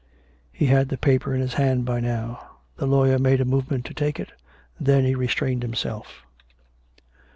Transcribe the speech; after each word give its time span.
He 0.51 0.65
had 0.65 0.89
the 0.89 0.97
paper 0.97 1.35
in 1.35 1.41
his 1.41 1.53
hand 1.53 1.85
by 1.85 1.99
now. 1.99 2.57
The 2.77 2.87
lawyer 2.87 3.19
made 3.19 3.39
a 3.39 3.45
movement 3.45 3.85
to 3.85 3.93
take 3.93 4.19
it. 4.19 4.31
Then 4.79 5.05
he 5.05 5.13
restrained 5.13 5.61
himself. 5.61 6.23